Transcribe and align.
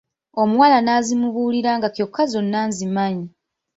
Omuwala 0.41 0.77
n'azimubuulira 0.81 1.71
nga 1.77 1.87
kyokka 1.95 2.23
zonna 2.31 2.59
nzimanyi. 2.69 3.27